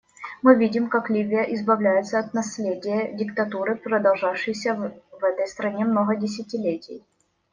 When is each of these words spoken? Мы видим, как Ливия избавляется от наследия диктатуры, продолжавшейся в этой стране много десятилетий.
Мы 0.41 0.55
видим, 0.55 0.89
как 0.89 1.11
Ливия 1.11 1.43
избавляется 1.53 2.17
от 2.17 2.33
наследия 2.33 3.13
диктатуры, 3.13 3.75
продолжавшейся 3.75 4.73
в 4.75 5.23
этой 5.23 5.45
стране 5.47 5.85
много 5.85 6.15
десятилетий. 6.15 7.05